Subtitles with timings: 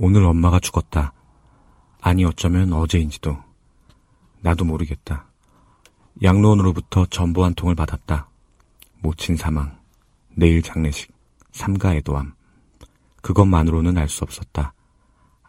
[0.00, 1.12] 오늘 엄마가 죽었다.
[2.00, 3.36] 아니 어쩌면 어제인지도.
[4.40, 5.26] 나도 모르겠다.
[6.22, 8.28] 양로원으로부터 전보 한 통을 받았다.
[9.00, 9.76] 모친 사망,
[10.34, 11.12] 내일 장례식,
[11.50, 12.34] 삼가 애도함.
[13.22, 14.72] 그것만으로는 알 수 없었다.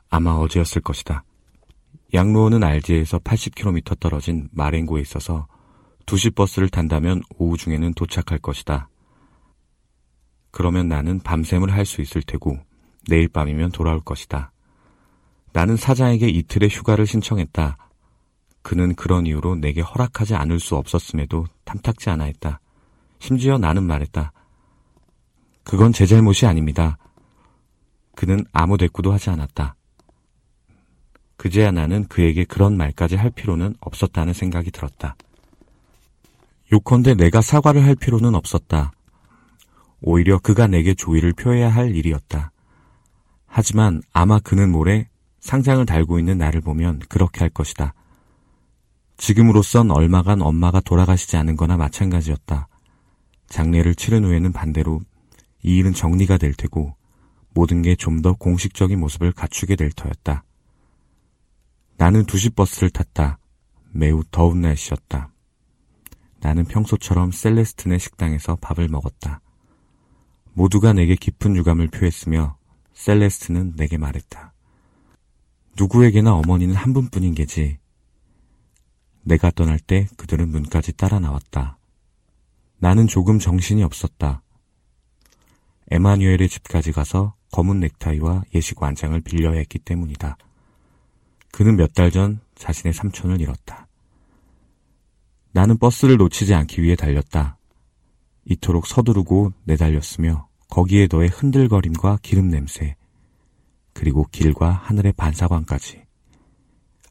[0.10, 1.24] 아마 어제였을 것이다.
[2.16, 5.48] 양로원은 알지에서 80km 떨어진 마랭고에 있어서
[6.08, 8.90] 2시 버스를 탄다면 오후 중에는 도착할 것이다.
[10.50, 12.58] 그러면 나는 밤샘을 할 수 있을 테고
[13.10, 14.52] 내일 밤이면 돌아올 것이다.
[15.52, 17.78] 나는 사장에게 이틀의 휴가를 신청했다.
[18.62, 22.60] 그는 그런 이유로 내게 허락하지 않을 수 없었음에도 탐탁지 않아 했다.
[23.20, 24.32] 심지어 나는 말했다.
[25.64, 26.98] 그건 제 잘못이 아닙니다.
[28.16, 29.76] 그는 아무 대꾸도 하지 않았다.
[31.38, 35.16] 그제야 나는 그에게 그런 말까지 할 필요는 없었다는 생각이 들었다.
[36.72, 38.92] 요컨대 내가 사과를 할 필요는 없었다.
[40.02, 42.52] 오히려 그가 내게 조의를 표해야 할 일이었다.
[43.50, 45.10] 하지만 아마 그는 모레
[45.42, 47.94] 상장을 달고 있는 나를 보면 그렇게 할 것이다.
[49.18, 52.68] 지금으로선 얼마간 엄마가 돌아가시지 않은 거나 마찬가지였다.
[53.48, 55.02] 장례를 치른 후에는 반대로
[55.64, 56.96] 이 일은 정리가 될 테고
[57.54, 60.44] 모든 게 좀 더 공식적인 모습을 갖추게 될 터였다.
[61.98, 63.40] 나는 두시 버스를 탔다.
[63.92, 65.34] 매우 더운 날씨였다.
[66.40, 69.42] 나는 평소처럼 셀레스트네 식당에서 밥을 먹었다.
[70.54, 72.59] 모두가 내게 깊은 유감을 표했으며
[73.00, 74.54] 셀레스트는 내게 말했다.
[75.78, 77.80] 누구에게나 어머니는 한 분뿐인 게지.
[79.22, 81.78] 내가 떠날 때 그들은 문까지 따라 나왔다.
[82.78, 84.42] 나는 조금 정신이 없었다.
[85.92, 90.38] 에마뉴엘의 집까지 가서 검은 넥타이와 예식 완장을 빌려야 했기 때문이다.
[91.52, 93.88] 그는 몇 달 전 자신의 삼촌을 잃었다.
[95.54, 97.58] 나는 버스를 놓치지 않기 위해 달렸다.
[98.44, 102.96] 이토록 서두르고 내달렸으며 거기에 더해 흔들거림과 기름 냄새,
[103.94, 106.04] 그리고 길과 하늘의 반사광까지.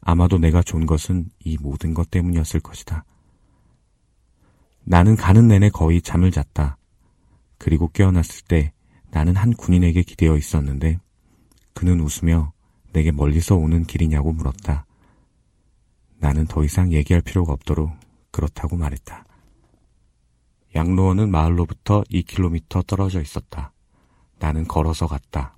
[0.01, 3.03] 아마도 내가 좋은 것은 이 모든 것 때문이었을 것이다.
[4.83, 6.77] 나는 가는 내내 거의 잠을 잤다.
[7.57, 8.73] 그리고 깨어났을 때
[9.11, 10.97] 나는 한 군인에게 기대어 있었는데
[11.73, 12.53] 그는 웃으며
[12.93, 14.85] 내게 멀리서 오는 길이냐고 물었다.
[16.17, 17.91] 나는 더 이상 얘기할 필요가 없도록
[18.31, 19.25] 그렇다고 말했다.
[20.75, 23.71] 양로원은 마을로부터 2km 떨어져 있었다.
[24.37, 25.57] 나는 걸어서 갔다.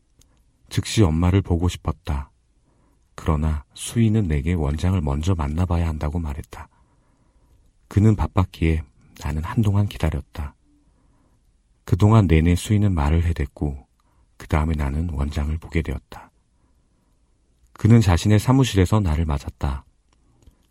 [0.70, 2.32] 즉시 엄마를 보고 싶었다.
[3.16, 6.70] 그러나 수인은 내게 원장을 먼저 만나봐야 한다고 말했다.
[7.88, 8.84] 그는 바빴기에
[9.24, 10.56] 나는 한동안 기다렸다.
[11.84, 13.86] 그동안 내내 수인은 말을 해댔고
[14.38, 16.32] 그 다음에 나는 원장을 보게 되었다.
[17.74, 19.86] 그는 자신의 사무실에서 나를 맞았다.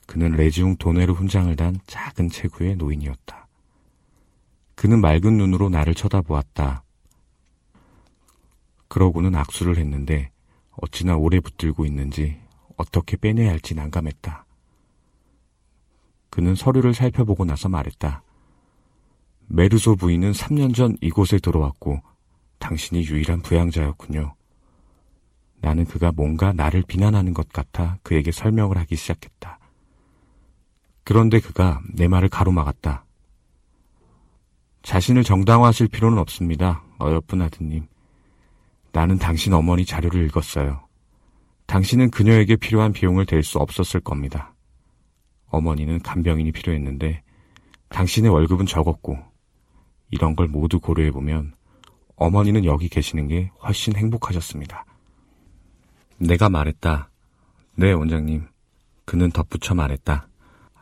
[0.07, 3.40] 그는 레지웅 도네르 훈장을 단 작은 체구의 노인이었다.
[4.81, 6.85] 그는 맑은 눈으로 나를 쳐다보았다.
[8.89, 10.31] 그러고는 악수를 했는데
[10.71, 12.41] 어찌나 오래 붙들고 있는지
[12.79, 14.47] 어떻게 빼내야 할지 난감했다.
[16.31, 18.23] 그는 서류를 살펴보고 나서 말했다.
[19.49, 22.01] 메르소 부인은 3년 전 이곳에 들어왔고
[22.59, 24.35] 당신이 유일한 부양자였군요.
[25.61, 29.59] 나는 그가 뭔가 나를 비난하는 것 같아 그에게 설명을 하기 시작했다.
[31.05, 33.05] 그런데 그가 내 말을 가로막았다.
[34.83, 36.83] 자신을 정당화하실 필요는 없습니다.
[37.01, 37.87] 어여쁜 아드님.
[38.93, 40.81] 나는 당신 어머니 자료를 읽었어요.
[41.67, 44.55] 당신은 그녀에게 필요한 비용을 댈 수 없었을 겁니다.
[45.47, 47.23] 어머니는 간병인이 필요했는데
[47.89, 49.19] 당신의 월급은 적었고
[50.11, 51.55] 이런 걸 모두 고려해보면
[52.17, 54.85] 어머니는 여기 계시는 게 훨씬 행복하셨습니다.
[56.19, 57.11] 내가 말했다.
[57.77, 58.47] 네, 원장님.
[59.05, 60.29] 그는 덧붙여 말했다.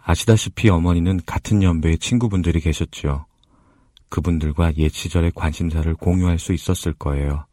[0.03, 3.28] 아시다시피 어머니는 같은 연배의 친구분들이 계셨지요.
[4.09, 7.47] 그분들과 옛 시절의 관심사를 공유할 수 있었을 거예요.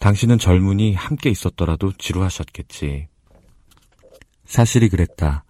[0.00, 3.08] 당신은 젊은이 함께 있었더라도 지루하셨겠지.
[4.44, 5.44] 사실이 그랬다.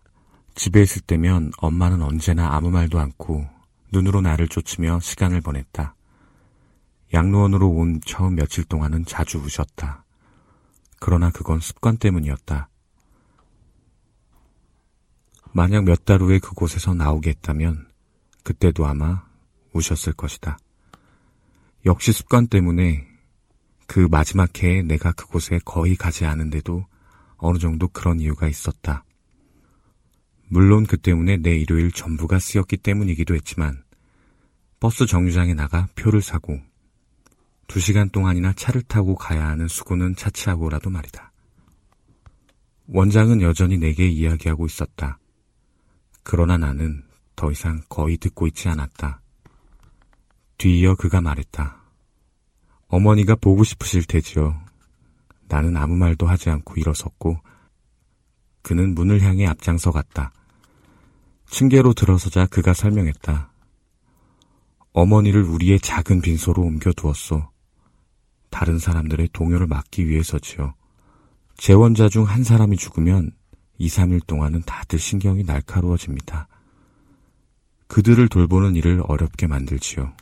[0.55, 3.47] 집에 있을 때면 엄마는 언제나 아무 말도 않고
[3.93, 5.95] 눈으로 나를 쫓으며 시간을 보냈다.
[7.15, 10.05] 양로원으로 온 처음 며칠 동안은 자주 우셨다.
[11.01, 12.69] 그러나 그건 습관 때문이었다.
[15.53, 17.89] 만약 몇 달 후에 그곳에서 나오겠다면
[18.43, 19.28] 그때도 아마
[19.73, 20.59] 우셨을 것이다.
[21.87, 23.07] 역시 습관 때문에
[23.87, 26.85] 그 마지막 해에 내가 그곳에 거의 가지 않은데도
[27.37, 29.05] 어느 정도 그런 이유가 있었다.
[30.49, 33.83] 물론 그 때문에 내 일요일 전부가 쓰였기 때문이기도 했지만
[34.81, 36.61] 버스 정류장에 나가 표를 사고
[37.67, 41.33] 두 시간 동안이나 차를 타고 가야 하는 수고는 차치하고라도 말이다.
[42.89, 45.19] 원장은 여전히 내게 이야기하고 있었다.
[46.23, 47.05] 그러나 나는
[47.37, 49.21] 더 이상 거의 듣고 있지 않았다.
[50.59, 51.77] 뒤이어 그가 말했다.
[52.89, 54.61] 어머니가 보고 싶으실 테지요.
[55.49, 57.39] 나는 아무 말도 하지 않고 일어섰고
[58.63, 60.33] 그는 문을 향해 앞장서 갔다.
[61.47, 63.51] 층계로 들어서자 그가 설명했다.
[64.93, 67.49] 어머니를 우리의 작은 빈소로 옮겨두었소.
[68.51, 70.75] 다른 사람들의 동요를 막기 위해서지요.
[71.57, 73.31] 재원자 중 한 사람이 죽으면
[73.79, 76.49] 2, 3일 동안은 다들 신경이 날카로워집니다.
[77.87, 80.13] 그들을 돌보는 일을 어렵게 만들지요.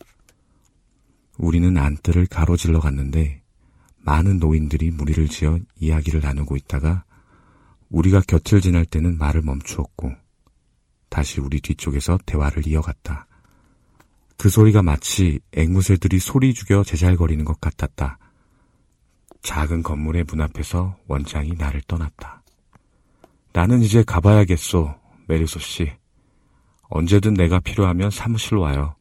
[1.39, 3.43] 우리는 안뜰을 가로질러 갔는데
[3.99, 7.05] 많은 노인들이 무리를 지어 이야기를 나누고 있다가
[7.91, 10.13] 우리가 곁을 지날 때는 말을 멈추었고
[11.09, 13.27] 다시 우리 뒤쪽에서 대화를 이어갔다.
[14.37, 18.19] 그 소리가 마치 앵무새들이 소리 죽여 제잘거리는 것 같았다.
[19.43, 22.43] 작은 건물의 문 앞에서 원장이 나를 떠났다.
[23.53, 24.95] 나는 이제 가봐야겠소,
[25.29, 25.91] 메르소 씨.
[26.89, 28.96] 언제든 내가 필요하면 사무실로 와요.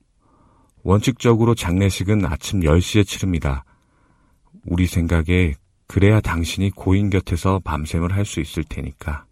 [0.86, 3.66] 원칙적으로 장례식은 아침 10시에 치릅니다.
[4.68, 5.56] 우리 생각에
[5.88, 9.26] 그래야 당신이 고인 곁에서 밤샘을 할 수 있을 테니까.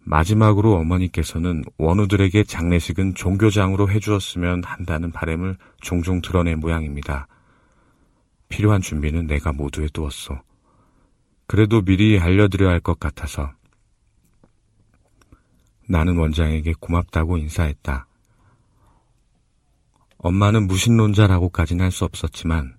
[0.00, 7.26] 마지막으로 어머니께서는 원우들에게 장례식은 종교장으로 해주었으면 한다는 바램을 종종 드러낸 모양입니다.
[8.48, 10.38] 필요한 준비는 내가 모두 해두었소.
[11.46, 13.52] 그래도 미리 알려드려야 할 것 같아서.
[15.86, 18.06] 나는 원장에게 고맙다고 인사했다.
[20.22, 22.76] 엄마는 무신론자라고까지는 할 수 없었지만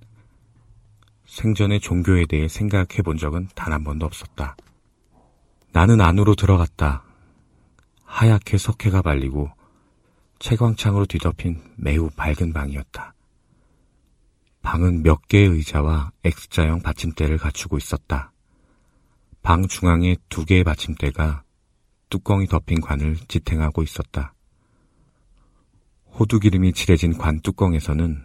[1.26, 4.56] 생전에 종교에 대해 생각해 본 적은 단 한 번도 없었다.
[5.74, 7.04] 나는 안으로 들어갔다.
[8.06, 9.50] 하얗게 석회가 발리고
[10.40, 13.14] 채광창으로 뒤덮인 매우 밝은 방이었다.
[14.62, 18.32] 방은 몇 개의 의자와 X자형 받침대를 갖추고 있었다.
[19.42, 21.44] 방 중앙에 두 개의 받침대가
[22.10, 24.34] 뚜껑이 덮인 관을 지탱하고 있었다.
[26.20, 28.22] 호두기름이 칠해진 관 뚜껑에서는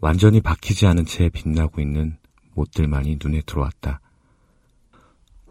[0.00, 2.16] 완전히 박히지 않은 채 빛나고 있는
[2.54, 4.00] 못들만이 눈에 들어왔다.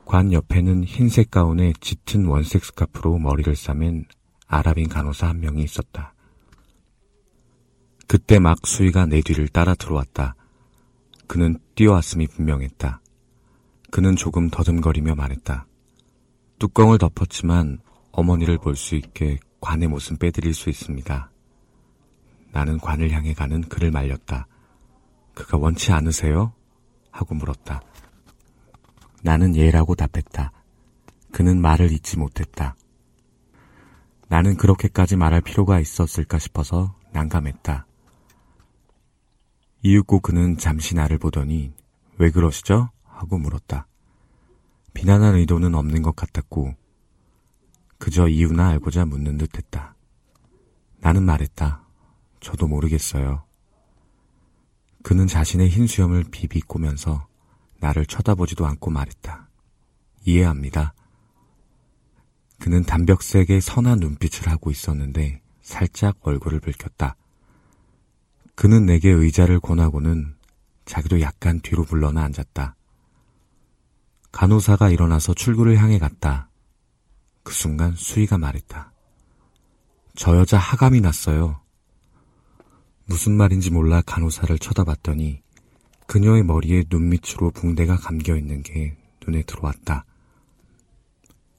[0.06, 4.06] 관 옆에는 흰색 가운에 짙은 원색 스카프로 머리를 싸맨
[4.48, 6.14] 아랍인 간호사 한 명이 있었다.
[8.08, 10.36] 그때 막 수희가 내 뒤를 따라 들어왔다.
[11.28, 13.02] 그는 뛰어왔음이 분명했다.
[13.92, 15.66] 그는 조금 더듬거리며 말했다.
[16.60, 17.80] 뚜껑을 덮었지만
[18.12, 21.32] 어머니를 볼 수 있게 관의 못은 빼드릴 수 있습니다.
[22.54, 24.48] 나는 관을 향해 가는 그를 말렸다.
[25.34, 26.54] 그가 원치 않으세요?
[27.10, 27.82] 하고 물었다.
[29.24, 30.52] 나는 예라고 답했다.
[31.32, 32.76] 그는 말을 잊지 못했다.
[34.28, 37.88] 나는 그렇게까지 말할 필요가 있었을까 싶어서 난감했다.
[39.82, 41.74] 이윽고 그는 잠시 나를 보더니
[42.20, 42.92] 왜 그러시죠?
[43.04, 43.88] 하고 물었다.
[44.94, 46.76] 비난할 의도는 없는 것 같았고
[47.98, 49.96] 그저 이유나 알고자 묻는 듯 했다.
[51.00, 51.83] 나는 말했다.
[52.44, 53.44] 저도 모르겠어요.
[55.02, 57.28] 그는 자신의 흰 수염을 비비꼬면서
[57.80, 59.50] 나를 쳐다보지도 않고 말했다.
[60.26, 60.94] 이해합니다.
[62.60, 67.16] 그는 담백색의 선한 눈빛을 하고 있었는데 살짝 얼굴을 붉혔다.
[68.56, 70.36] 그는 내게 의자를 권하고는
[70.86, 72.76] 자기도 약간 뒤로 물러나 앉았다.
[74.32, 76.50] 간호사가 일어나서 출구를 향해 갔다.
[77.44, 78.92] 그 순간 수희가 말했다.
[80.16, 81.63] 저 여자 하감이 났어요.
[83.06, 85.42] 무슨 말인지 몰라 간호사를 쳐다봤더니
[86.08, 90.06] 그녀의 머리에 눈 밑으로 붕대가 감겨 있는 게 눈에 들어왔다.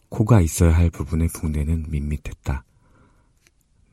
[0.09, 2.65] 코가 있어야 할 부분의 붕대는 밋밋했다.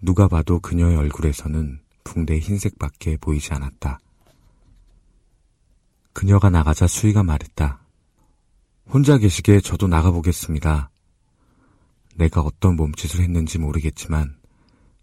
[0.02, 4.00] 누가 봐도 그녀의 얼굴에서는 붕대의 흰색밖에 보이지 않았다.
[6.14, 7.80] 그녀가 나가자 수희가 말했다.
[8.88, 10.90] 혼자 계시게 저도 나가보겠습니다.
[12.16, 14.41] 내가 어떤 몸짓을 했는지 모르겠지만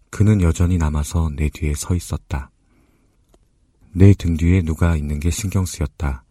[0.09, 2.51] 그는 여전히 남아서 내 뒤에 서 있었다.
[3.91, 6.23] 내 등 뒤에 누가 있는 게 신경 쓰였다.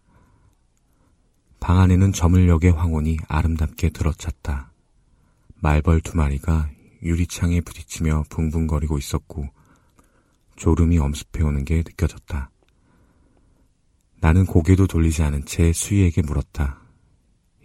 [1.60, 4.72] 방 안에는 저물녘의 황혼이 아름답게 들어찼다.
[5.56, 6.70] 말벌 두 마리가
[7.02, 9.48] 유리창에 부딪히며 붕붕거리고 있었고
[10.56, 12.50] 졸음이 엄습해오는 게 느껴졌다.
[14.20, 16.80] 나는 고개도 돌리지 않은 채 수희에게 물었다.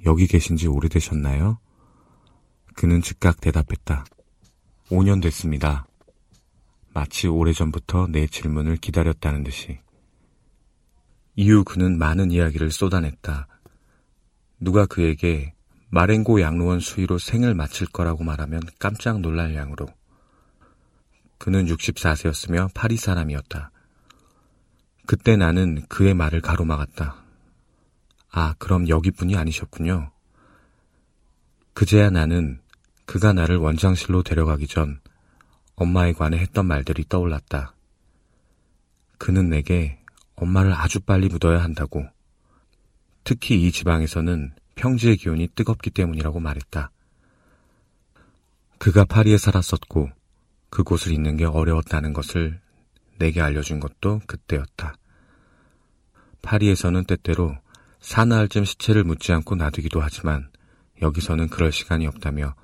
[0.06, 1.60] 여기 계신 지 오래되셨나요?
[2.76, 4.06] 그는 즉각 대답했다.
[4.90, 5.88] 5년 됐습니다.
[6.94, 9.80] 마치 오래전부터 내 질문을 기다렸다는 듯이.
[11.36, 13.48] 이후 그는 많은 이야기를 쏟아냈다.
[14.60, 15.54] 누가 그에게
[15.90, 19.88] 마랭고 양로원 수위로 생을 마칠 거라고 말하면 깜짝 놀랄 양으로.
[21.40, 23.72] 그는 64세였으며 파리 사람이었다.
[25.06, 27.16] 그때 나는 그의 말을 가로막았다.
[28.32, 30.12] 아, 그럼 여기뿐이 아니셨군요.
[31.74, 32.62] 그제야 나는
[33.06, 35.02] 그가 나를 원장실로 데려가기 전
[35.76, 37.76] 엄마에 관해 했던 말들이 떠올랐다.
[39.18, 40.00] 그는 내게
[40.36, 42.06] 엄마를 아주 빨리 묻어야 한다고,
[43.24, 46.92] 특히 이 지방에서는 평지의 기온이 뜨겁기 때문이라고 말했다.
[48.78, 50.10] 그가 파리에 살았었고
[50.70, 52.60] 그곳을 잊는 게 어려웠다는 것을
[53.18, 54.96] 내게 알려준 것도 그때였다.
[56.42, 57.56] 파리에서는 때때로
[58.02, 60.50] 사나흘쯤 시체를 묻지 않고 놔두기도 하지만
[61.02, 62.56] 여기서는 그럴 시간이 없다며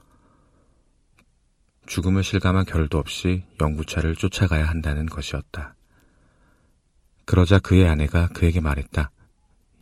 [1.90, 5.74] 죽음을 실감한 결도 없이 영구차를 쫓아가야 한다는 것이었다.
[7.26, 9.10] 그러자 그의 아내가 그에게 말했다.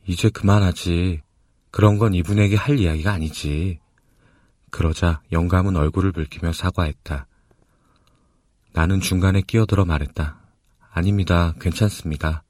[0.06, 1.22] 이제 그만하지.
[1.70, 3.80] 그런 건 이분에게 할 이야기가 아니지.
[4.72, 7.28] 그러자 영감은 얼굴을 붉히며 사과했다.
[8.72, 10.40] 나는 중간에 끼어들어 말했다.
[10.90, 11.54] 아닙니다.
[11.60, 12.44] 괜찮습니다.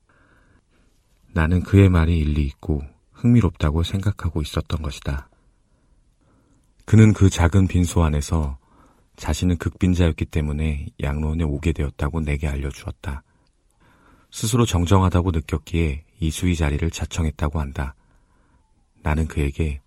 [1.33, 5.29] 나는 그의 말이 일리 있고 흥미롭다고 생각하고 있었던 것이다.
[6.85, 8.59] 그는 그 작은 빈소 안에서
[9.17, 13.23] 자신은 극빈자였기 때문에 양로원에 오게 되었다고 내게 알려주었다.
[14.31, 17.95] 스스로 정정하다고 느꼈기에 이수희 자리를 자청했다고 한다.
[19.01, 19.81] 나는 그에게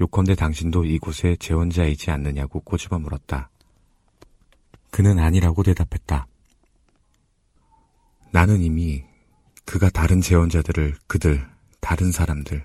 [0.00, 3.50] 요컨대 당신도 이곳에 재혼자이지 않느냐고 꼬집어 물었다.
[4.90, 6.26] 그는 아니라고 대답했다.
[8.30, 9.04] 나는 이미
[9.64, 11.48] 그가 다른 재혼자들을 그들,
[11.80, 12.64] 다른 사람들,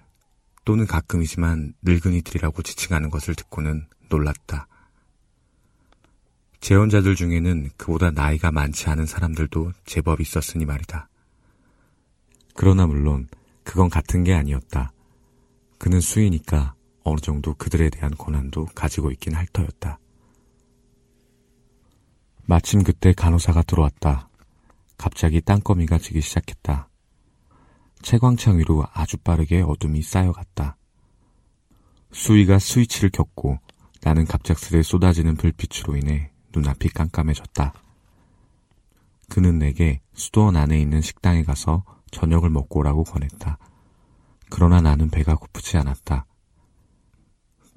[0.65, 4.67] 또는 가끔이지만 늙은이들이라고 지칭하는 것을 듣고는 놀랐다.
[6.61, 11.09] 재혼자들 중에는 그보다 나이가 많지 않은 사람들도 제법 있었으니 말이다.
[12.55, 13.27] 그러나 물론
[13.63, 14.93] 그건 같은 게 아니었다.
[15.79, 19.99] 그는 수이니까 어느 정도 그들에 대한 권한도 가지고 있긴 할 터였다.
[22.45, 24.29] 마침 그때 간호사가 들어왔다.
[24.97, 26.89] 갑자기 땅거미가 지기 시작했다.
[28.03, 30.77] 채광창 위로 아주 빠르게 어둠이 쌓여갔다.
[32.11, 33.57] 수위가 스위치를 켰고
[34.03, 37.73] 나는 갑작스레 쏟아지는 불빛으로 인해 눈앞이 깜깜해졌다.
[39.29, 43.57] 그는 내게 수도원 안에 있는 식당에 가서 저녁을 먹고 오라고 권했다.
[44.49, 46.25] 그러나 나는 배가 고프지 않았다.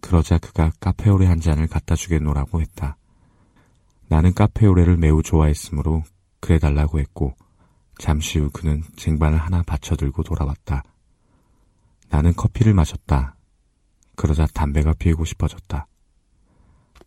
[0.00, 2.97] 그러자 그가 카페오레 한 잔을 갖다 주겠노라고 했다.
[4.09, 6.02] 나는 카페오레를 매우 좋아했으므로
[6.40, 7.35] 그래 달라고 했고
[7.99, 10.83] 잠시 후 그는 쟁반을 하나 받쳐들고 돌아왔다.
[12.11, 13.37] 나는 커피를 마셨다.
[14.16, 15.87] 그러자 담배가 피우고 싶어졌다.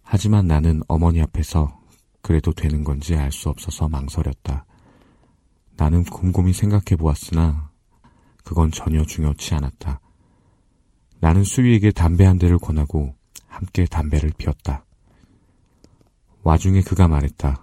[0.09, 1.81] 하지만 나는 어머니 앞에서
[2.21, 4.65] 그래도 되는 건지 알 수 없어서 망설였다.
[5.75, 7.71] 나는 곰곰이 생각해 보았으나
[8.45, 9.99] 그건 전혀 중요치 않았다.
[11.19, 13.15] 나는 수위에게 담배 한 대를 권하고
[13.47, 14.85] 함께 담배를 피웠다.
[16.41, 17.61] 와중에 그가 말했다.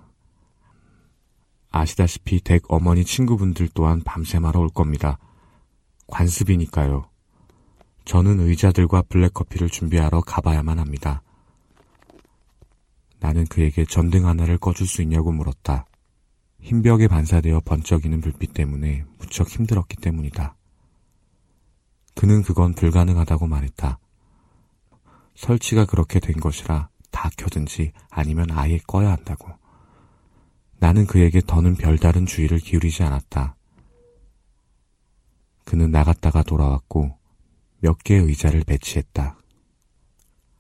[1.71, 5.19] 아시다시피 댁 어머니 친구분들 또한 밤새 말아 올 겁니다.
[6.09, 7.09] 관습이니까요.
[8.05, 11.23] 저는 의자들과 블랙커피를 준비하러 가봐야만 합니다.
[13.25, 15.87] 나는 그에게 전등 하나를 꺼줄 수 있냐고 물었다.
[16.61, 20.55] 흰 벽에 반사되어 번쩍이는 불빛 때문에 무척 힘들었기 때문이다.
[22.15, 23.99] 그는 그건 불가능하다고 말했다.
[25.35, 29.49] 설치가 그렇게 된 것이라 다 켜든지 아니면 아예 꺼야 한다고.
[30.79, 33.57] 나는 그에게 더는 별다른 주의를 기울이지 않았다.
[35.65, 37.17] 그는 나갔다가 돌아왔고
[37.81, 39.39] 몇 개의 의자를 배치했다.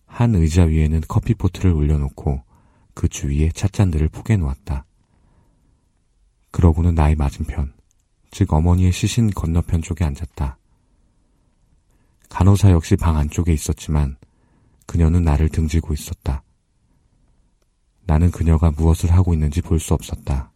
[0.06, 2.53] 한 의자 위에는 커피포트를 올려놓고
[2.94, 4.86] 그 주위에 찻잔들을 포개 놓았다.
[6.50, 7.74] 그러고는 나의 맞은편,
[8.30, 10.56] 즉 어머니의 시신 건너편 쪽에 앉았다.
[12.28, 14.16] 간호사 역시 방 안쪽에 있었지만
[14.86, 16.42] 그녀는 나를 등지고 있었다.
[18.06, 20.52] 나는 그녀가 무엇을 하고 있는지 볼 수 없었다.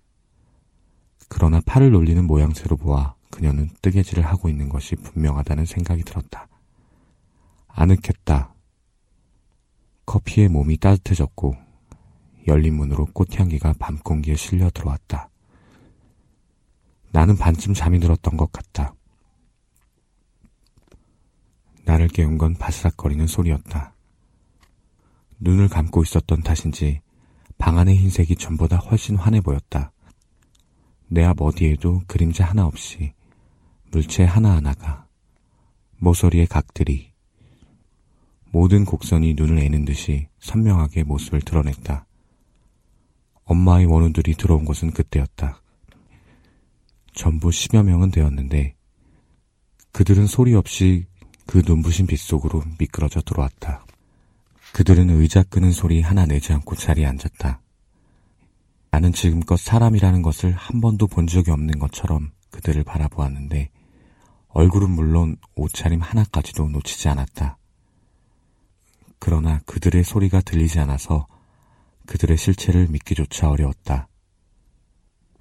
[1.28, 6.48] 그러나 팔을 놀리는 모양새로 보아 그녀는 뜨개질을 하고 있는 것이 분명하다는 생각이 들었다.
[7.68, 8.54] 아늑했다.
[10.06, 11.67] 커피에 몸이 따뜻해졌고
[12.48, 15.28] 열린 문으로 꽃향기가 밤 공기에 실려 들어왔다.
[17.12, 18.94] 나는 반쯤 잠이 들었던 것 같다.
[21.84, 23.94] 나를 깨운 건 바스락거리는 소리였다.
[25.40, 27.00] 눈을 감고 있었던 탓인지
[27.58, 29.92] 방 안의 흰색이 전보다 훨씬 환해 보였다.
[31.08, 33.14] 내 앞 어디에도 그림자 하나 없이
[33.90, 35.06] 물체 하나하나가
[35.98, 37.12] 모서리의 각들이
[38.50, 42.07] 모든 곡선이 눈을 애는 듯이 선명하게 모습을 드러냈다.
[43.48, 45.62] 엄마의 원우들이 들어온 곳은 그때였다.
[47.14, 48.74] 전부 십여 명은 되었는데
[49.92, 51.06] 그들은 소리 없이
[51.46, 53.86] 그 눈부신 빛 속으로 미끄러져 들어왔다.
[54.74, 57.60] 그들은 의자 끄는 소리 하나 내지 않고 자리에 앉았다.
[58.90, 63.70] 나는 지금껏 사람이라는 것을 한 번도 본 적이 없는 것처럼 그들을 바라보았는데
[64.48, 67.56] 얼굴은 물론 옷차림 하나까지도 놓치지 않았다.
[69.18, 71.26] 그러나 그들의 소리가 들리지 않아서
[72.08, 74.08] 그들의 실체를 믿기조차 어려웠다.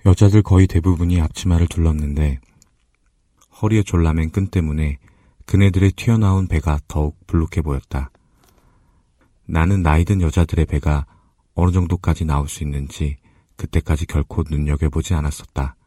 [0.05, 2.41] 여자들 거의 대부분이 앞치마를 둘렀는데
[3.62, 4.97] 허리에 졸라맨 끈 때문에
[5.45, 8.12] 그네들의 튀어나온 배가 더욱 불룩해 보였다.
[9.45, 11.05] 나는 나이든 여자들의 배가
[11.55, 13.15] 어느 정도까지 나올 수 있는지
[13.55, 15.77] 그때까지 결코 눈여겨보지 않았었다.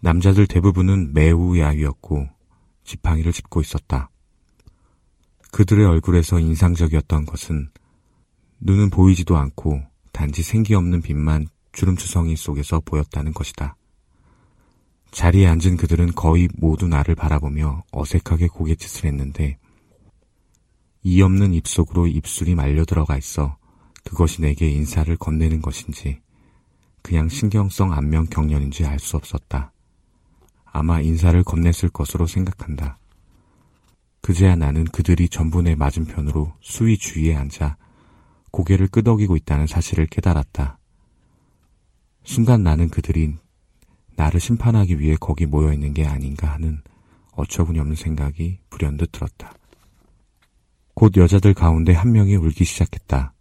[0.00, 2.28] 남자들 대부분은 매우 야위였고
[2.82, 4.10] 지팡이를 짚고 있었다.
[5.52, 7.70] 그들의 얼굴에서 인상적이었던 것은
[8.60, 13.76] 눈은 보이지도 않고 단지 생기 없는 빛만 주름투성이 속에서 보였다는 것이다.
[15.10, 19.58] 자리에 앉은 그들은 거의 모두 나를 바라보며 어색하게 고갯짓을 했는데
[21.02, 23.56] 이 없는 입속으로 입술이 말려 들어가 있어
[24.04, 26.20] 그것이 내게 인사를 건네는 것인지
[27.02, 29.72] 그냥 신경성 안면 경련인지 알 수 없었다.
[30.64, 32.98] 아마 인사를 건넸을 것으로 생각한다.
[34.20, 37.76] 그제야 나는 그들이 전부 내 맞은편으로 수위 주위에 앉아
[38.50, 40.78] 고개를 끄덕이고 있다는 사실을 깨달았다.
[42.24, 43.36] 순간 나는 그들이
[44.16, 46.82] 나를 심판하기 위해 거기 모여 있는 게 아닌가 하는
[47.32, 49.54] 어처구니 없는 생각이 불현듯 들었다.
[50.94, 53.32] 곧 여자들 가운데 한 명이 울기 시작했다.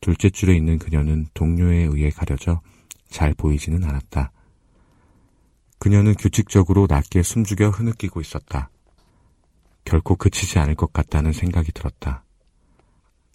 [0.00, 2.60] 둘째 줄에 있는 그녀는 동료에 의해 가려져
[3.08, 4.30] 잘 보이지는 않았다.
[5.80, 8.70] 그녀는 규칙적으로 낮게 숨죽여 흐느끼고 있었다.
[9.84, 12.24] 결코 그치지 않을 것 같다는 생각이 들었다.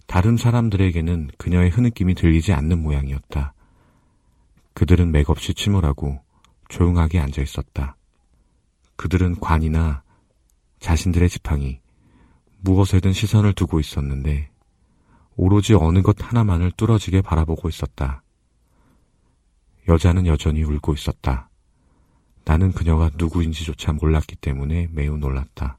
[0.06, 3.54] 다른 사람들에게는 그녀의 흐느낌이 들리지 않는 모양이었다.
[4.74, 6.20] 그들은 맥없이 침울하고
[6.68, 7.96] 조용하게 앉아 있었다.
[8.96, 10.02] 그들은 관이나
[10.80, 11.80] 자신들의 지팡이,
[12.60, 14.50] 무엇에든 시선을 두고 있었는데
[15.36, 18.22] 오로지 어느 것 하나만을 뚫어지게 바라보고 있었다.
[19.88, 21.50] 여자는 여전히 울고 있었다.
[22.44, 25.78] 나는 그녀가 누구인지조차 몰랐기 때문에 매우 놀랐다.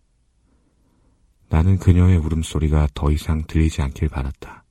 [1.49, 4.65] 나는 그녀의 울음소리가 더 이상 들리지 않길 바랐다.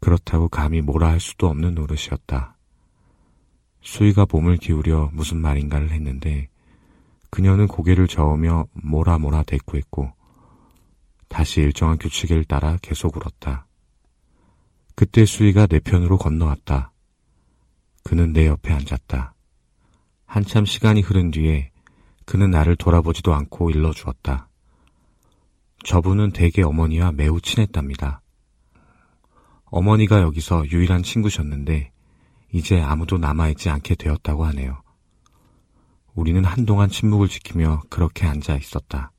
[0.00, 2.56] 그렇다고 감히 뭐라 할 수도 없는 노릇이었다.
[3.82, 6.48] 수희가 몸을 기울여 무슨 말인가를 했는데
[7.30, 10.12] 그녀는 고개를 저으며 뭐라 뭐라 대꾸했고
[11.28, 13.66] 다시 일정한 규칙을 따라 계속 울었다.
[14.94, 16.92] 그때 수희가 내 편으로 건너왔다.
[18.04, 19.34] 그는 내 옆에 앉았다.
[20.26, 21.71] 한참 시간이 흐른 뒤에
[22.24, 24.48] 그는 나를 돌아보지도 않고 일러주었다.
[25.84, 28.22] 저분은 대개 어머니와 매우 친했답니다.
[29.64, 31.92] 어머니가 여기서 유일한 친구셨는데
[32.52, 34.82] 이제 아무도 남아있지 않게 되었다고 하네요.
[36.14, 39.12] 우리는 한동안 침묵을 지키며 그렇게 앉아 있었다.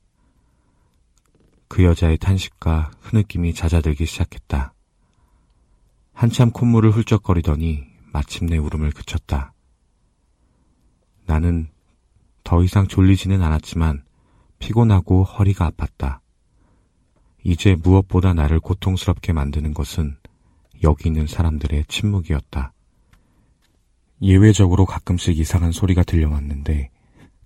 [1.68, 4.74] 그 여자의 탄식과 흐느낌이 잦아들기 시작했다.
[6.14, 9.54] 한참 콧물을 훌쩍거리더니 마침내 울음을 그쳤다.
[11.26, 11.73] 나는
[12.44, 14.04] 더 이상 졸리지는 않았지만
[14.60, 16.20] 피곤하고 허리가 아팠다.
[17.44, 20.18] 이제 무엇보다 나를 고통스럽게 만드는 것은
[20.84, 22.74] 여기 있는 사람들의 침묵이었다.
[24.22, 26.90] 예외적으로 가끔씩 이상한 소리가 들려왔는데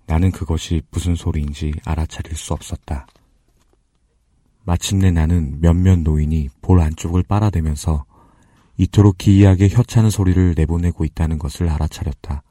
[0.06, 3.06] 나는 그것이 무슨 소리인지 알아차릴 수 없었다.
[4.64, 8.04] 마침내 나는 몇몇 노인이 볼 안쪽을 빨아대면서
[8.76, 12.42] 이토록 기이하게 혀차는 소리를 내보내고 있다는 것을 알아차렸다.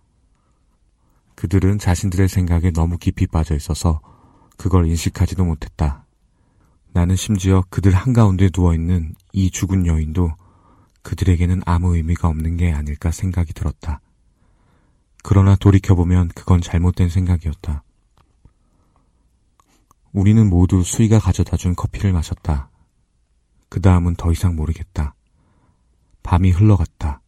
[1.38, 4.02] 그들은 자신들의 생각에 너무 깊이 빠져 있어서
[4.58, 6.04] 그걸 인식하지도 못했다.
[6.94, 10.32] 나는 심지어 그들 한가운데 누워있는 이 죽은 여인도
[11.04, 14.02] 그들에게는 아무 의미가 없는 게 아닐까 생각이 들었다.
[15.24, 17.84] 그러나 돌이켜보면 그건 잘못된 생각이었다.
[20.14, 22.72] 우리는 모두 수희가 가져다 준 커피를 마셨다.
[23.70, 25.14] 그 다음은 더 이상 모르겠다.
[26.24, 27.22] 밤이 흘러갔다.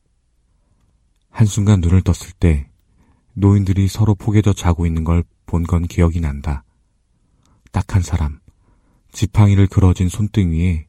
[1.30, 2.69] 한순간 눈을 떴을 때
[3.40, 6.64] 노인들이 서로 포개져 자고 있는 걸 본 건 기억이 난다.
[7.72, 8.40] 딱 한 사람,
[9.12, 10.86] 지팡이를 그어진 손등 위에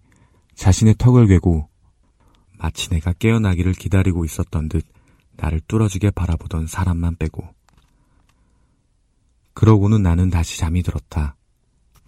[0.55, 1.69] 자신의 턱을 괴고
[2.59, 4.85] 마치 내가 깨어나기를 기다리고 있었던 듯
[5.37, 7.49] 나를 뚫어지게 바라보던 사람만 빼고.
[9.55, 11.37] 그러고는 나는 다시 잠이 들었다.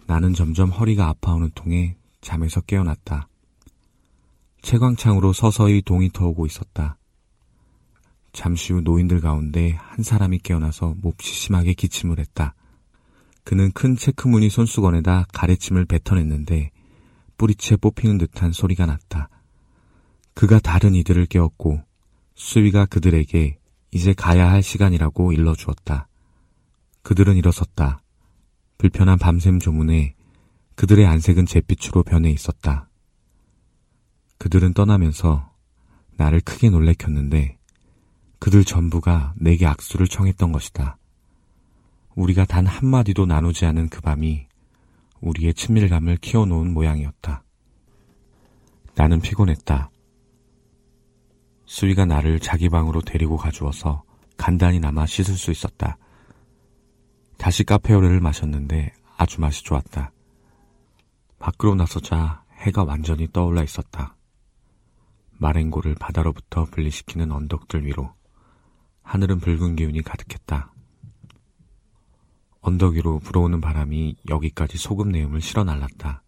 [0.05, 3.27] 나는 점점 허리가 아파오는 통에 잠에서 깨어났다.
[4.61, 6.97] 채광창으로 서서히 동이 터오고 있었다.
[8.33, 12.55] 잠시 후 노인들 가운데 한 사람이 깨어나서 몹시 심하게 기침을 했다.
[13.43, 16.71] 그는 큰 체크무늬 손수건에다 가래침을 뱉어냈는데
[17.37, 19.29] 뿌리채 뽑히는 듯한 소리가 났다.
[20.33, 21.81] 그가 다른 이들을 깨웠고
[22.35, 23.59] 수위가 그들에게
[23.91, 26.07] 이제 가야 할 시간이라고 일러주었다.
[27.03, 28.01] 그들은 일어섰다.
[28.79, 30.15] 불편한 밤샘 조문에
[30.75, 32.89] 그들의 안색은 잿빛으로 변해 있었다.
[34.39, 35.51] 그들은 떠나면서
[36.17, 37.59] 나를 크게 놀래켰는데
[38.43, 40.97] 그들 전부가 내게 악수를 청했던 것이다.
[42.13, 44.47] 우리가 단 한마디도 나누지 않은 그 밤이
[45.21, 47.41] 우리의 친밀감을 키워놓은 모양이었다.
[48.95, 49.89] 나는 피곤했다.
[51.67, 54.03] 수위가 나를 자기 방으로 데리고 가주어서
[54.35, 55.97] 간단히 남아 씻을 수 있었다.
[57.37, 60.11] 다시 카페오레를 마셨는데 아주 맛이 좋았다.
[61.39, 64.17] 밖으로 나서자 해가 완전히 떠올라 있었다.
[65.37, 68.11] 마랭고를 바다로부터 분리시키는 언덕들 위로
[69.03, 70.73] 하늘은 붉은 기운이 가득했다.
[72.61, 76.23] 언덕 위로 불어오는 바람이 여기까지 소금 내음을 실어 날랐다.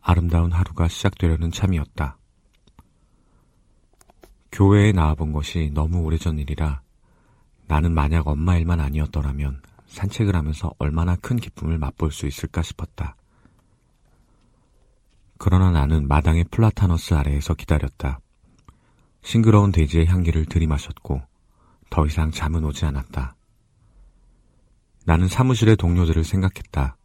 [0.00, 2.18] 아름다운 하루가 시작되려는 참이었다.
[4.52, 6.82] 교회에 나와본 것이 너무 오래전 일이라
[7.66, 13.16] 나는 만약 엄마 일만 아니었더라면 산책을 하면서 얼마나 큰 기쁨을 맛볼 수 있을까 싶었다.
[15.38, 18.20] 그러나 나는 마당의 플라타너스 아래에서 기다렸다.
[19.22, 21.29] 싱그러운 대지의 향기를 들이마셨고
[21.90, 23.36] 더 이상 잠은 오지 않았다.
[25.04, 26.96] 나는 사무실의 동료들을 생각했다.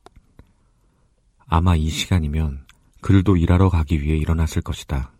[1.48, 2.66] 아마 이 시간이면
[3.02, 5.12] 그들도 일하러 가기 위해 일어났을 것이다.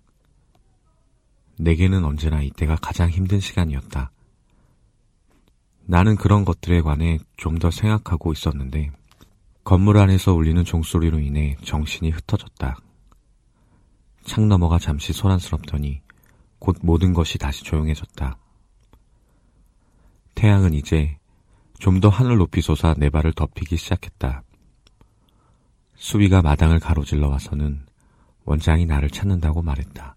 [1.58, 4.12] 내게는 언제나 이때가 가장 힘든 시간이었다.
[5.88, 8.92] 나는 그런 것들에 관해 좀 더 생각하고 있었는데
[9.64, 12.78] 건물 안에서 울리는 종소리로 인해 정신이 흩어졌다.
[14.26, 16.02] 창 너머가 잠시 소란스럽더니
[16.60, 18.38] 곧 모든 것이 다시 조용해졌다.
[20.36, 21.18] 태양은 이제
[21.80, 24.44] 좀 더 하늘 높이 솟아 내 발을 덮이기 시작했다.
[25.96, 27.86] 수비가 마당을 가로질러 와서는
[28.46, 30.16] 원장이 나를 찾는다고 말했다.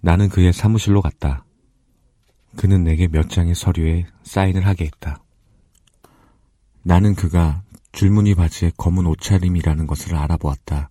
[0.00, 1.44] 나는 그의 사무실로 갔다.
[2.56, 5.22] 그는 내게 몇 장의 서류에 사인을 하게 했다.
[6.82, 10.88] 나는 그가 줄무늬 바지에 검은 옷차림이라는 것을 알아보았다.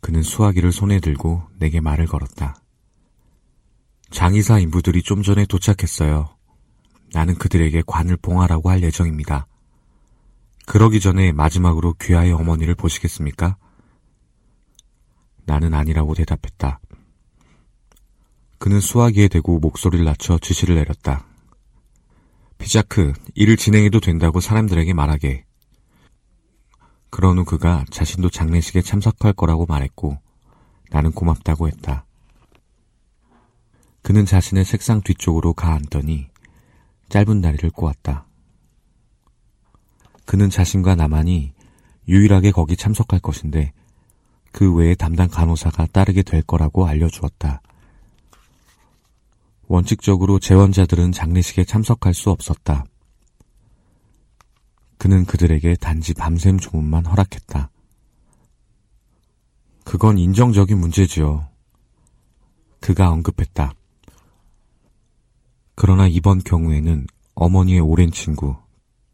[0.00, 2.60] 그는 수화기를 손에 들고 내게 말을 걸었다.
[4.10, 6.34] 장의사 인부들이 좀 전에 도착했어요.
[7.12, 9.46] 나는 그들에게 관을 봉하라고 할 예정입니다.
[10.66, 13.56] 그러기 전에 마지막으로 귀하의 어머니를 보시겠습니까?
[15.46, 16.80] 나는 아니라고 대답했다.
[18.58, 21.24] 그는 수화기에 대고 목소리를 낮춰 지시를 내렸다.
[22.58, 25.44] 피자크, 일을 진행해도 된다고 사람들에게 말하게.
[27.10, 30.18] 그런 후 그가 자신도 장례식에 참석할 거라고 말했고
[30.90, 32.04] 나는 고맙다고 했다.
[34.02, 36.28] 그는 자신의 책상 뒤쪽으로 가앉더니
[37.08, 38.26] 짧은 다리를 꼬았다.
[40.24, 41.52] 그는 자신과 나만이
[42.06, 43.72] 유일하게 거기 참석할 것인데
[44.52, 47.62] 그 외에 담당 간호사가 따르게 될 거라고 알려주었다.
[49.68, 52.84] 원칙적으로 재원자들은 장례식에 참석할 수 없었다.
[54.96, 57.70] 그는 그들에게 단지 밤샘 조문만 허락했다.
[59.84, 61.48] 그건 인정적인 문제지요.
[62.80, 63.72] 그가 언급했다.
[65.80, 68.56] 그러나 이번 경우에는 어머니의 오랜 친구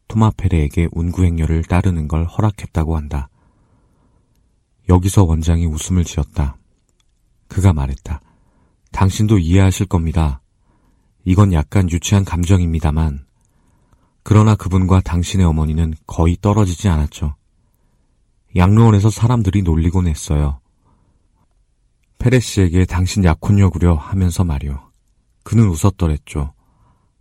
[0.09, 3.29] 토마페레에게 운구행렬을 따르는 걸 허락했다고 한다.
[4.89, 6.57] 여기서 원장이 웃음을 지었다.
[7.49, 8.19] 그가 말했다.
[8.93, 10.41] 당신도 이해하실 겁니다.
[11.27, 13.27] 이건 약간 유치한 감정입니다만,
[14.23, 17.35] 그러나 그분과 당신의 어머니는 거의 떨어지지 않았죠.
[18.57, 20.61] 양로원에서 사람들이 놀리곤 했어요.
[22.17, 24.94] 페레 씨에게 당신 약혼녀구려 하면서 말이오.
[25.45, 26.53] 그는 웃었더랬죠.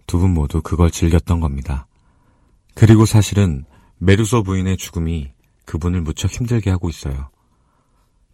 [0.07, 1.87] 두 분 모두 그걸 즐겼던 겁니다.
[2.75, 3.65] 그리고 사실은
[3.97, 5.31] 메르소 부인의 죽음이
[5.65, 7.29] 그분을 무척 힘들게 하고 있어요.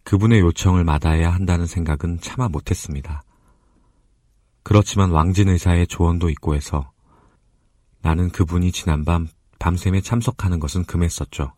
[0.04, 3.22] 그분의 요청을 마다해야 한다는 생각은 차마 못했습니다.
[4.62, 6.90] 그렇지만 왕진 의사의 조언도 있고 해서
[8.02, 11.52] 나는 그분이 지난밤 밤샘에 참석하는 것은 금했었죠.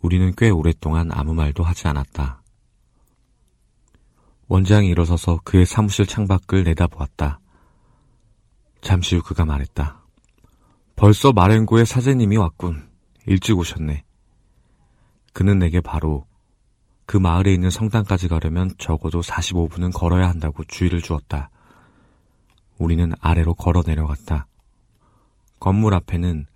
[0.00, 2.42] 우리는 꽤 오랫동안 아무 말도 하지 않았다.
[4.48, 7.40] 원장이 일어서서 그의 사무실 창밖을 내다보았다.
[8.80, 10.02] 잠시 후 그가 말했다.
[10.94, 12.88] 벌써 마렌고의 사제님이 왔군.
[13.26, 14.04] 일찍 오셨네.
[15.32, 16.26] 그는 내게 바로
[17.06, 21.50] 그 마을에 있는 성당까지 가려면 적어도 45분은 걸어야 한다고 주의를 주었다.
[22.78, 24.46] 우리는 아래로 걸어 내려갔다.
[25.58, 26.46] 건물 앞에는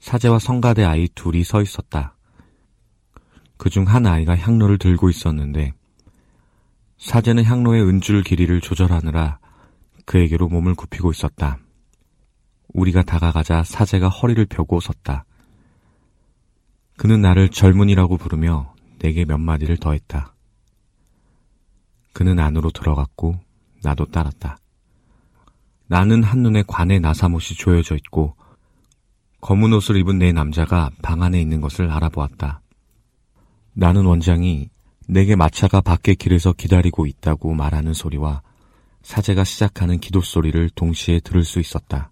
[0.00, 2.16] 사제와 성가대 아이 둘이 서 있었다.
[3.56, 5.72] 그 중 한 아이가 향로를 들고 있었는데
[7.02, 9.40] 사제는 향로의 은줄 길이를 조절하느라
[10.06, 11.58] 그에게로 몸을 굽히고 있었다.
[12.68, 15.24] 우리가 다가가자 사제가 허리를 펴고 섰다.
[16.96, 20.32] 그는 나를 젊은이라고 부르며 내게 몇 마디를 더했다.
[22.12, 23.40] 그는 안으로 들어갔고
[23.82, 24.58] 나도 따랐다.
[25.88, 28.36] 나는 한눈에 관에 나사못이 조여져 있고
[29.40, 32.60] 검은 옷을 입은 네 남자가 방 안에 있는 것을 알아보았다.
[33.72, 34.70] 나는 원장이
[35.08, 38.42] 내게 마차가 밖에 길에서 기다리고 있다고 말하는 소리와
[39.02, 42.10] 사제가 시작하는 기도 소리를 동시에 들을 수 있었다.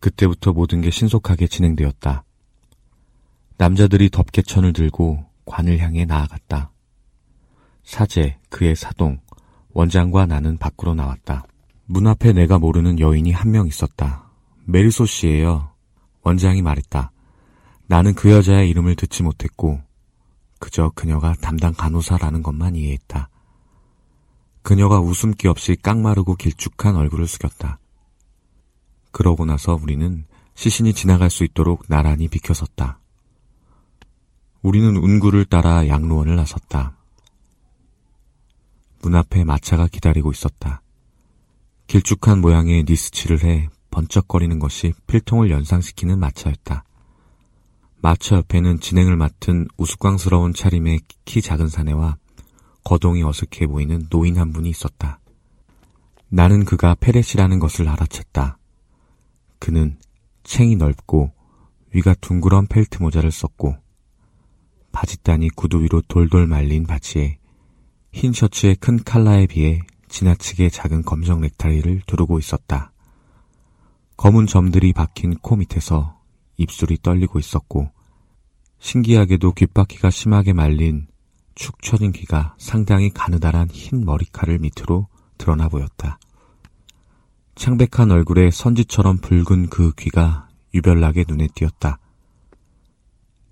[0.00, 2.24] 그때부터 모든 게 신속하게 진행되었다.
[3.56, 6.70] 남자들이 덮개천을 들고 관을 향해 나아갔다.
[7.82, 9.18] 사제, 그의 사동,
[9.72, 11.44] 원장과 나는 밖으로 나왔다.
[11.86, 14.30] 문 앞에 내가 모르는 여인이 한 명 있었다.
[14.66, 15.72] 메리소 씨예요.
[16.22, 17.10] 원장이 말했다.
[17.86, 19.80] 나는 그 여자의 이름을 듣지 못했고
[20.58, 23.28] 그저 그녀가 담당 간호사라는 것만 이해했다.
[24.62, 27.78] 그녀가 웃음기 없이 깡마르고 길쭉한 얼굴을 숙였다.
[29.12, 32.98] 그러고 나서 우리는 시신이 지나갈 수 있도록 나란히 비켜섰다.
[34.62, 36.96] 우리는 운구를 따라 양로원을 나섰다.
[39.02, 40.82] 문 앞에 마차가 기다리고 있었다.
[41.86, 46.84] 길쭉한 모양의 니스치를 해 번쩍거리는 것이 필통을 연상시키는 마차였다.
[48.00, 52.16] 마차 옆에는 진행을 맡은 우스꽝스러운 차림의 키 작은 사내와
[52.84, 55.20] 거동이 어색해 보이는 노인 한 분이 있었다.
[56.28, 58.56] 나는 그가 페렛이라는 것을 알아챘다.
[59.58, 59.98] 그는
[60.44, 61.32] 챙이 넓고
[61.92, 63.76] 위가 둥그런 펠트 모자를 썼고
[64.92, 67.38] 바지단이 구두 위로 돌돌 말린 바지에
[68.12, 72.92] 흰 셔츠의 큰 칼라에 비해 지나치게 작은 검정 넥타이를 두르고 있었다.
[74.16, 76.17] 검은 점들이 박힌 코 밑에서
[76.58, 77.90] 입술이 떨리고 있었고
[78.78, 81.06] 신기하게도 귓바퀴가 심하게 말린
[81.54, 86.18] 축 처진 귀가 상당히 가느다란 흰 머리칼을 밑으로 드러나 보였다.
[87.56, 91.98] 창백한 얼굴에 선지처럼 붉은 그 귀가 유별나게 눈에 띄었다.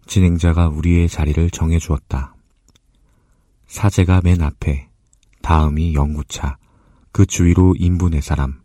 [0.07, 2.35] 진행자가 우리의 자리를 정해 주었다.
[3.67, 4.89] 사제가 맨 앞에,
[5.43, 6.59] 다음이 영구차,
[7.11, 7.75] 그 주위로
[8.11, 8.61] 네 사람,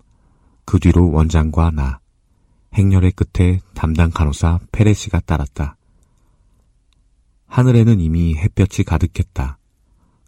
[0.66, 2.01] 그 뒤로 원장과 나,
[2.74, 5.76] 행렬의 끝에 담당 간호사 페레시가 따랐다.
[7.48, 9.58] 하늘에는 이미 햇볕이 가득했다.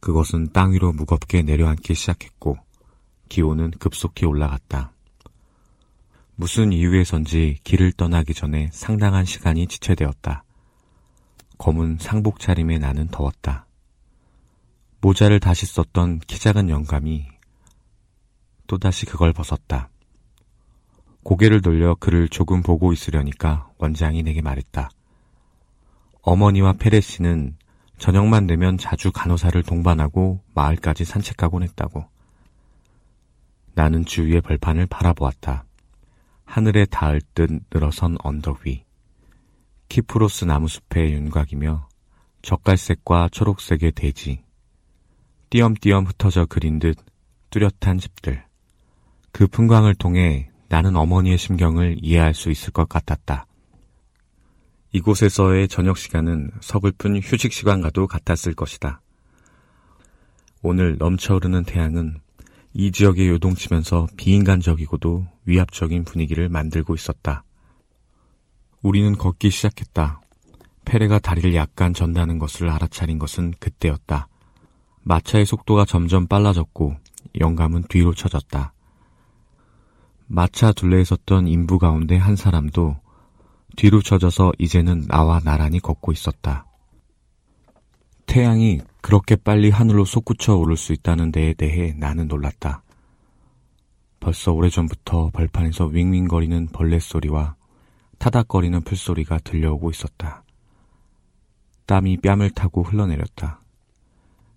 [0.01, 2.57] 그것은 땅 위로 무겁게 내려앉기 시작했고,
[3.29, 4.91] 기온은 급속히 올라갔다.
[6.35, 10.43] 무슨 이유에선지 길을 떠나기 전에 상당한 시간이 지체되었다.
[11.57, 13.67] 검은 상복 차림에 나는 더웠다.
[14.99, 17.27] 모자를 다시 썼던 키 작은 영감이
[18.67, 19.89] 또다시 그걸 벗었다.
[21.23, 24.89] 고개를 돌려 그를 조금 보고 있으려니까 원장이 내게 말했다.
[26.21, 27.57] 어머니와 페레 씨는
[27.97, 32.05] 저녁만 되면 자주 간호사를 동반하고 마을까지 산책하곤 했다고.
[33.75, 35.65] 나는 주위의 벌판을 바라보았다.
[36.45, 38.83] 하늘에 닿을 듯 늘어선 언덕 위.
[39.89, 41.87] 키프로스 나무숲의 윤곽이며
[42.41, 44.43] 젓갈색과 초록색의 대지,
[45.49, 46.97] 띄엄띄엄 흩어져 그린 듯
[47.49, 48.43] 뚜렷한 집들.
[49.31, 53.45] 그 풍광을 통해 나는 어머니의 심경을 이해할 수 있을 것 같았다.
[54.91, 58.99] 이곳에서의 저녁 시간은 서글픈 휴식 시간과도 같았을 것이다.
[60.63, 62.19] 오늘 넘쳐 흐르는 태양은
[62.73, 67.43] 이 지역에 요동치면서 비인간적이고도 위압적인 분위기를 만들고 있었다.
[68.81, 70.21] 우리는 걷기 시작했다.
[70.85, 74.27] 페레가 다리를 약간 전다는 것을 알아차린 것은 그때였다.
[75.03, 76.95] 마차의 속도가 점점 빨라졌고
[77.39, 78.73] 영감은 뒤로 쳐졌다.
[80.35, 82.97] 마차 둘레에 섰던 인부 가운데 한 사람도
[83.75, 86.65] 뒤로 쳐져서 이제는 나와 나란히 걷고 있었다.
[88.25, 92.81] 태양이 그렇게 빨리 하늘로 솟구쳐 오를 수 있다는 데에 대해 나는 놀랐다.
[94.19, 97.55] 벌써 오래전부터 벌판에서 윙윙거리는 벌레 소리와
[98.17, 100.43] 타닥거리는 풀소리가 들려오고 있었다.
[101.85, 103.59] 땀이 뺨을 타고 흘러내렸다.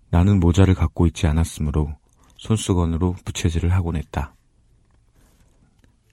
[0.09, 1.93] 나는 모자를 갖고 있지 않았으므로
[2.37, 4.33] 손수건으로 부채질을 하곤 했다.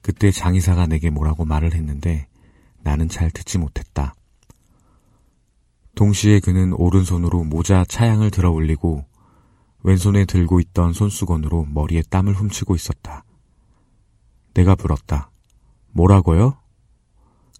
[0.05, 2.27] 그때 장의사가 내게 뭐라고 말을 했는데
[2.83, 4.13] 나는 잘 듣지 못했다.
[5.95, 9.03] 동시에 그는 오른손으로 모자 차양을 들어 올리고
[9.81, 13.25] 왼손에 들고 있던 손수건으로 머리에 땀을 훔치고 있었다.
[14.53, 15.31] 내가 불었다.
[15.89, 16.55] 뭐라고요?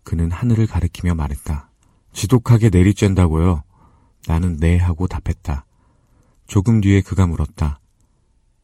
[0.03, 1.71] 그는 하늘을 가리키며 말했다.
[2.13, 3.63] 지독하게 내리쬐다고요.
[4.27, 5.65] 나는 네 하고 답했다.
[6.45, 7.79] 조금 뒤에 그가 물었다.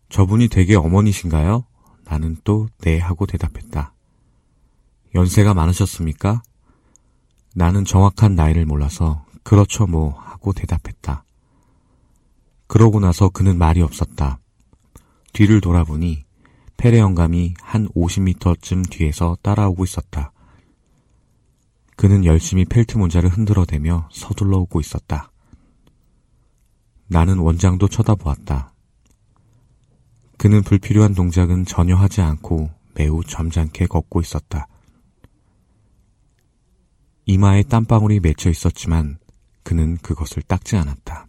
[0.09, 1.65] 저분이 되게 어머니신가요?
[2.11, 3.93] 나는 또 네 하고 대답했다.
[5.15, 6.41] 연세가 많으셨습니까?
[7.55, 11.23] 나는 정확한 나이를 몰라서 그렇죠 뭐 하고 대답했다.
[12.67, 14.39] 그러고 나서 그는 말이 없었다.
[15.31, 16.25] 뒤를 돌아보니
[16.75, 20.33] 페레 영감이 한 50m쯤 뒤에서 따라오고 있었다.
[21.95, 25.31] 그는 열심히 펠트 모자를 흔들어대며 서둘러 오고 있었다.
[27.07, 28.73] 나는 원장도 쳐다보았다.
[30.41, 34.67] 그는 불필요한 동작은 전혀 하지 않고 매우 점잖게 걷고 있었다.
[37.27, 39.19] 이마에 땀방울이 맺혀 있었지만
[39.61, 41.27] 그는 그것을 닦지 않았다.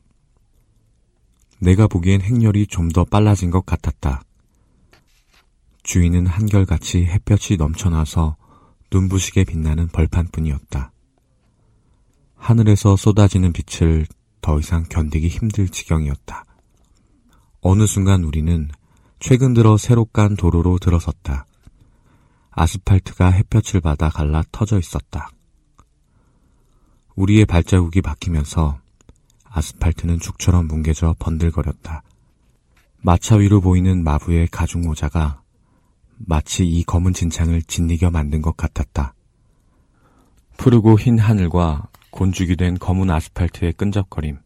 [1.60, 4.22] 내가 보기엔 행렬이 좀 더 빨라진 것 같았다.
[5.82, 8.36] 주인은 한결같이 햇볕이 넘쳐나서
[8.90, 10.90] 눈부시게 빛나는 벌판뿐이었다.
[12.36, 14.06] 하늘에서 쏟아지는 빛을
[14.40, 16.46] 더 이상 견디기 힘들 지경이었다.
[17.60, 18.70] 어느 순간 우리는
[19.24, 21.46] 최근 들어 새로 깐 도로로 들어섰다.
[22.50, 25.30] 아스팔트가 햇볕을 받아 갈라 터져 있었다.
[27.14, 28.80] 우리의 발자국이 바뀌면서
[29.44, 32.02] 아스팔트는 죽처럼 뭉개져 번들거렸다.
[33.00, 35.40] 마차 위로 보이는 마부의 가죽 모자가
[36.16, 39.14] 마치 이 검은 진창을 짓이겨 만든 것 같았다.
[40.56, 44.40] 푸르고 흰 하늘과 곤죽이 된 검은 아스팔트의 끈적거림,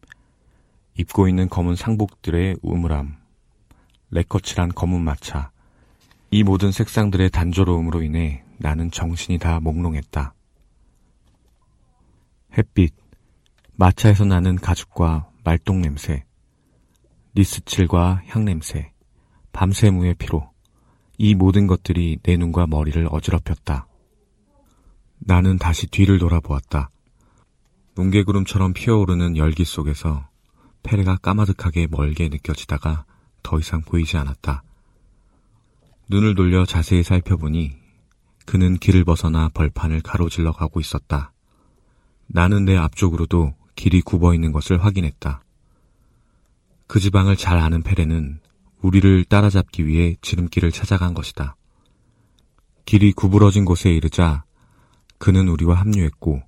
[0.99, 3.15] 입고 있는 검은 상복들의 우물함,
[4.11, 5.51] 레커칠한 검은 마차,
[6.31, 10.33] 이 모든 색상들의 단조로움으로 인해 나는 정신이 다 몽롱했다.
[12.57, 12.93] 햇빛,
[13.75, 16.25] 마차에서 나는 가죽과 말똥 냄새,
[17.35, 18.91] 리스칠과 향 냄새,
[19.53, 20.49] 밤새무의 피로,
[21.17, 23.87] 이 모든 것들이 내 눈과 머리를 어지럽혔다.
[25.19, 26.89] 나는 다시 뒤를 돌아보았다.
[27.95, 30.27] 뭉게구름처럼 피어오르는 열기 속에서
[30.83, 33.05] 페레가 까마득하게 멀게 느껴지다가
[33.47, 34.61] 더 이상 보이지 않았다.
[36.09, 37.77] 눈을 돌려 자세히 살펴보니
[38.45, 41.31] 그는 길을 벗어나 벌판을 가로질러 가고 있었다.
[42.27, 45.45] 나는 내 앞쪽으로도 길이 굽어 있는 것을 확인했다.
[46.87, 48.41] 그 지방을 잘 아는 페레는
[48.81, 51.55] 우리를 따라잡기 위해 지름길을 찾아간 것이다.
[52.83, 54.43] 길이 구부러진 곳에 이르자
[55.19, 56.43] 그는 우리와 합류했고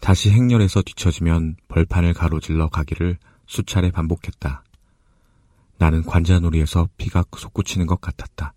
[0.00, 4.64] 다시 행렬에서 뒤처지면 벌판을 가로질러 가기를 수차례 반복했다.
[5.82, 8.54] 나는 관자놀이에서 피가 솟구치는 것 같았다.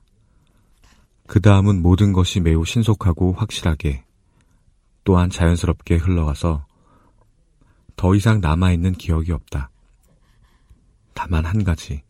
[1.26, 4.06] 그 다음은 모든 것이 매우 신속하고 확실하게
[5.04, 6.68] 또한 자연스럽게 흘러가서
[7.96, 9.72] 더 이상 남아있는 기억이 없다.
[11.16, 12.04] 다만 한 가지.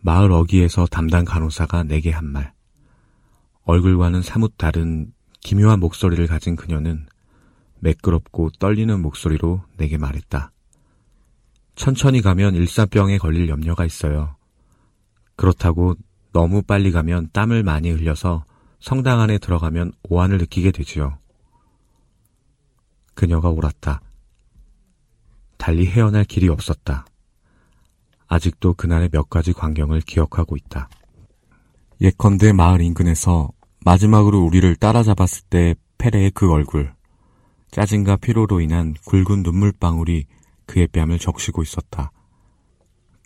[0.00, 2.54] 마을 어귀에서 담당 간호사가 내게 한 말.
[3.64, 7.04] 얼굴과는 사뭇 다른 기묘한 목소리를 가진 그녀는
[7.80, 10.52] 매끄럽고 떨리는 목소리로 내게 말했다.
[11.76, 14.34] 천천히 가면 일사병에 걸릴 염려가 있어요.
[15.36, 15.94] 그렇다고
[16.32, 18.44] 너무 빨리 가면 땀을 많이 흘려서
[18.80, 21.18] 성당 안에 들어가면 오한을 느끼게 되지요.
[23.14, 24.00] 그녀가 옳았다.
[25.58, 27.06] 달리 헤어날 길이 없었다.
[28.26, 30.88] 아직도 그날의 몇 가지 광경을 기억하고 있다.
[32.00, 33.50] 예컨대 마을 인근에서
[33.84, 36.92] 마지막으로 우리를 따라잡았을 때 페레의 그 얼굴,
[37.70, 40.26] 짜증과 피로로 인한 굵은 눈물방울이
[40.66, 42.12] 그의 뺨을 적시고 있었다.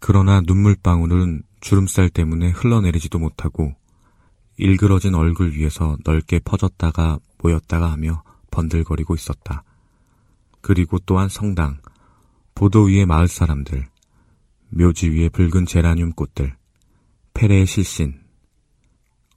[0.00, 3.74] 그러나 눈물방울은 주름살 때문에 흘러내리지도 못하고
[4.57, 9.64] 일그러진 얼굴 위에서 넓게 퍼졌다가 모였다가 하며 번들거리고 있었다.
[10.61, 11.79] 그리고 또한 성당,
[12.55, 13.88] 보도 위의 마을 사람들,
[14.68, 16.57] 묘지 위에 붉은 제라늄 꽃들,
[17.33, 18.20] 페레의 실신,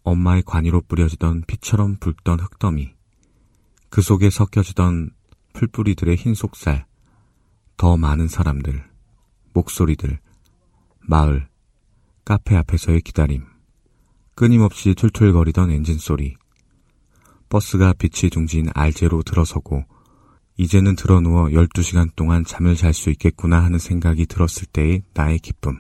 [0.04, 2.94] 엄마의 관이로 뿌려지던 피처럼 붉던 흙더미,
[3.90, 5.12] 그 속에 섞여지던
[5.54, 6.86] 풀뿌리들의 흰 속살,
[7.78, 8.84] 더 많은 사람들,
[9.54, 10.20] 목소리들,
[11.02, 11.48] 마을,
[12.26, 13.46] 카페 앞에서의 기다림,
[14.36, 16.36] 끊임없이 툴툴거리던 엔진 소리,
[17.50, 19.86] 버스가 빛이 둥진 알제로 들어서고
[20.58, 25.80] 이제는 드러누워 12시간 동안 잠을 잘 수 있겠구나 하는 생각이 들었을 때의 나의 기쁨.